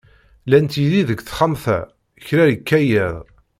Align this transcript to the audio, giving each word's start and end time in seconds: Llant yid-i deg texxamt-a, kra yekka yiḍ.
Llant 0.47 0.77
yid-i 0.79 1.01
deg 1.09 1.19
texxamt-a, 1.21 1.77
kra 2.25 2.43
yekka 2.47 2.79
yiḍ. 2.87 3.15